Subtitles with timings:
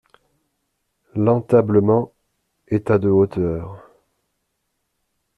[1.13, 2.11] L'entablement
[2.69, 3.83] est à de hauteur.